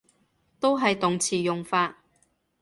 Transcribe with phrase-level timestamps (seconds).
[0.59, 1.97] 都係動詞用法